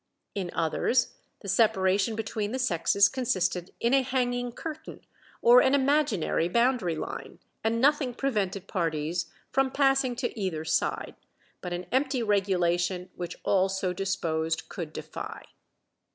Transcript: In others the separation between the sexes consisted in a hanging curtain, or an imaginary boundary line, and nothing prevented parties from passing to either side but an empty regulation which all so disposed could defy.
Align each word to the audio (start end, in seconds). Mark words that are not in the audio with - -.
In 0.33 0.49
others 0.55 1.13
the 1.41 1.47
separation 1.47 2.15
between 2.15 2.53
the 2.53 2.57
sexes 2.57 3.07
consisted 3.07 3.71
in 3.79 3.93
a 3.93 4.01
hanging 4.01 4.51
curtain, 4.51 5.01
or 5.43 5.61
an 5.61 5.75
imaginary 5.75 6.49
boundary 6.49 6.95
line, 6.95 7.37
and 7.63 7.79
nothing 7.79 8.15
prevented 8.15 8.67
parties 8.67 9.27
from 9.51 9.69
passing 9.69 10.15
to 10.15 10.33
either 10.35 10.65
side 10.65 11.13
but 11.61 11.71
an 11.71 11.85
empty 11.91 12.23
regulation 12.23 13.11
which 13.15 13.35
all 13.43 13.69
so 13.69 13.93
disposed 13.93 14.69
could 14.69 14.91
defy. 14.91 15.43